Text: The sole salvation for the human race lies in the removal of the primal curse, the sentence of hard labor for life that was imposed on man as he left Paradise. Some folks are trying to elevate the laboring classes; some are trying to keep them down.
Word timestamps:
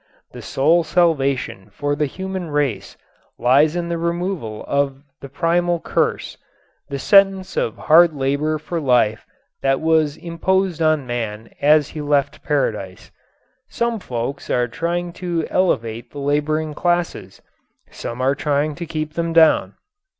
The 0.31 0.41
sole 0.41 0.83
salvation 0.83 1.69
for 1.71 1.95
the 1.95 2.07
human 2.07 2.49
race 2.49 2.97
lies 3.37 3.75
in 3.75 3.87
the 3.87 3.99
removal 3.99 4.65
of 4.67 5.03
the 5.19 5.29
primal 5.29 5.79
curse, 5.79 6.37
the 6.89 6.97
sentence 6.97 7.55
of 7.55 7.77
hard 7.77 8.11
labor 8.15 8.57
for 8.57 8.79
life 8.79 9.27
that 9.61 9.79
was 9.79 10.17
imposed 10.17 10.81
on 10.81 11.05
man 11.05 11.53
as 11.61 11.89
he 11.89 12.01
left 12.01 12.43
Paradise. 12.43 13.11
Some 13.69 13.99
folks 13.99 14.49
are 14.49 14.67
trying 14.67 15.13
to 15.21 15.45
elevate 15.51 16.09
the 16.09 16.17
laboring 16.19 16.73
classes; 16.73 17.39
some 17.91 18.21
are 18.21 18.33
trying 18.33 18.73
to 18.73 18.87
keep 18.87 19.13
them 19.13 19.33
down. 19.33 19.75